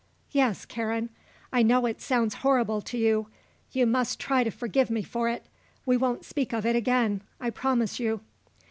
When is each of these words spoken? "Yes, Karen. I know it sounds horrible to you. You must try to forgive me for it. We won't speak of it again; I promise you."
"Yes, 0.31 0.65
Karen. 0.65 1.09
I 1.53 1.61
know 1.61 1.85
it 1.85 2.01
sounds 2.01 2.33
horrible 2.41 2.81
to 2.81 2.97
you. 2.97 3.27
You 3.71 3.85
must 3.85 4.19
try 4.19 4.43
to 4.43 4.49
forgive 4.49 4.89
me 4.89 5.03
for 5.03 5.29
it. 5.29 5.45
We 5.85 5.95
won't 5.95 6.25
speak 6.25 6.53
of 6.55 6.65
it 6.65 6.75
again; 6.75 7.21
I 7.39 7.51
promise 7.51 7.99
you." 7.99 8.21